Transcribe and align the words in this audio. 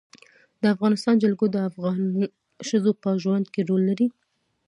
د 0.61 0.63
افغانستان 0.73 1.15
جلکو 1.23 1.45
د 1.51 1.57
افغان 1.69 1.99
ښځو 2.67 2.91
په 3.03 3.09
ژوند 3.21 3.45
کې 3.53 3.61
رول 3.69 3.81
لري. 3.89 4.07